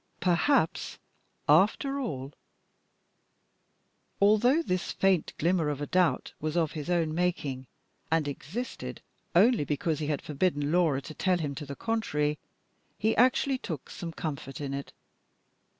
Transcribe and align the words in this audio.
Perhaps, 0.19 0.97
after 1.47 1.99
all 1.99 2.33
Although 4.19 4.63
this 4.63 4.91
faint 4.91 5.31
glimmer 5.37 5.69
of 5.69 5.79
a 5.79 5.85
doubt 5.85 6.33
was 6.39 6.57
of 6.57 6.71
his 6.71 6.89
own 6.89 7.13
making, 7.13 7.67
and 8.09 8.27
existed 8.27 9.03
only 9.35 9.63
because 9.63 9.99
he 9.99 10.07
had 10.07 10.23
forbidden 10.23 10.71
Laura 10.71 11.03
to 11.03 11.13
tell 11.13 11.37
him 11.37 11.53
to 11.53 11.67
the 11.67 11.75
contrary, 11.75 12.39
he 12.97 13.15
actually 13.15 13.59
took 13.59 13.91
some 13.91 14.11
comfort 14.11 14.59
in 14.59 14.73
it. 14.73 14.91